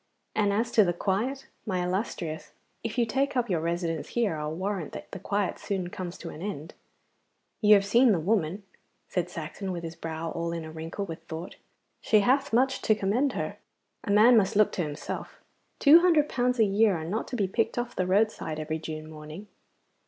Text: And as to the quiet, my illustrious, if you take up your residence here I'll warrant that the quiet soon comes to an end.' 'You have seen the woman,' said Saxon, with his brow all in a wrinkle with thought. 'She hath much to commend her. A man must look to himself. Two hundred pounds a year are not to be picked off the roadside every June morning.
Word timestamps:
And 0.33 0.51
as 0.51 0.71
to 0.71 0.83
the 0.83 0.93
quiet, 0.93 1.45
my 1.63 1.83
illustrious, 1.83 2.53
if 2.83 2.97
you 2.97 3.05
take 3.05 3.37
up 3.37 3.51
your 3.51 3.59
residence 3.61 4.07
here 4.07 4.35
I'll 4.35 4.51
warrant 4.51 4.93
that 4.93 5.11
the 5.11 5.19
quiet 5.19 5.59
soon 5.59 5.89
comes 5.91 6.17
to 6.17 6.31
an 6.31 6.41
end.' 6.41 6.73
'You 7.61 7.75
have 7.75 7.85
seen 7.85 8.11
the 8.11 8.19
woman,' 8.19 8.63
said 9.09 9.29
Saxon, 9.29 9.71
with 9.71 9.83
his 9.83 9.95
brow 9.95 10.31
all 10.31 10.53
in 10.53 10.65
a 10.65 10.71
wrinkle 10.71 11.05
with 11.05 11.21
thought. 11.25 11.57
'She 11.99 12.21
hath 12.21 12.51
much 12.51 12.81
to 12.81 12.95
commend 12.95 13.33
her. 13.33 13.57
A 14.03 14.09
man 14.09 14.35
must 14.35 14.55
look 14.55 14.71
to 14.71 14.81
himself. 14.81 15.39
Two 15.77 15.99
hundred 15.99 16.27
pounds 16.27 16.57
a 16.57 16.65
year 16.65 16.97
are 16.97 17.05
not 17.05 17.27
to 17.27 17.35
be 17.35 17.47
picked 17.47 17.77
off 17.77 17.95
the 17.95 18.07
roadside 18.07 18.59
every 18.59 18.79
June 18.79 19.07
morning. 19.07 19.49